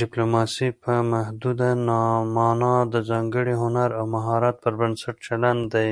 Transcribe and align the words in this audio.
ډیپلوماسي 0.00 0.68
په 0.82 0.92
محدوده 1.12 1.68
مانا 2.34 2.74
د 2.92 2.94
ځانګړي 3.10 3.54
هنر 3.62 3.90
او 3.98 4.04
مهارت 4.14 4.56
پر 4.62 4.72
بنسټ 4.80 5.16
چلند 5.26 5.62
دی 5.74 5.90